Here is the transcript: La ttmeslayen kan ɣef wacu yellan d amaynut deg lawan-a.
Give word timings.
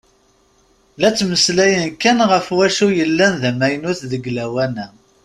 La 1.01 1.09
ttmeslayen 1.11 1.89
kan 2.01 2.19
ɣef 2.31 2.47
wacu 2.57 2.87
yellan 2.97 3.33
d 3.41 3.43
amaynut 3.49 4.01
deg 4.11 4.23
lawan-a. 4.35 4.87